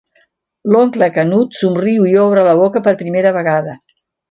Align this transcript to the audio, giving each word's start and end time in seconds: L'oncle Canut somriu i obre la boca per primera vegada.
L'oncle 0.75 1.09
Canut 1.17 1.59
somriu 1.59 2.09
i 2.13 2.15
obre 2.23 2.47
la 2.49 2.57
boca 2.63 2.83
per 2.89 2.97
primera 3.05 3.37
vegada. 3.39 3.79